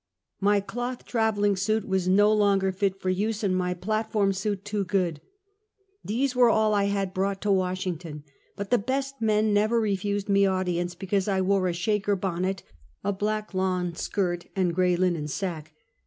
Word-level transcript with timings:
My 0.39 0.61
cloth 0.61 1.05
traveling 1.05 1.55
suit 1.55 1.87
was 1.87 2.07
no 2.07 2.33
longer 2.33 2.71
fit 2.71 2.99
for 2.99 3.11
use, 3.11 3.43
and 3.43 3.55
my 3.55 3.75
platform 3.75 4.33
suit 4.33 4.65
too 4.65 4.83
good. 4.83 5.21
These 6.03 6.35
were 6.35 6.49
all 6.49 6.71
1 6.71 6.87
had 6.87 7.13
brought 7.13 7.39
to 7.43 7.51
"Washington; 7.51 8.23
but 8.55 8.71
the 8.71 8.79
best 8.79 9.21
men 9.21 9.53
never 9.53 9.79
re 9.79 9.95
fused 9.95 10.27
me 10.27 10.43
audience 10.47 10.95
because 10.95 11.27
I 11.27 11.41
wore 11.41 11.67
a 11.67 11.73
shaker 11.73 12.15
bonnet, 12.15 12.63
a 13.03 13.13
black 13.13 13.53
lawn 13.53 13.93
skirt 13.93 14.47
and 14.55 14.73
gray 14.73 14.95
linen 14.95 15.27
sack. 15.27 15.71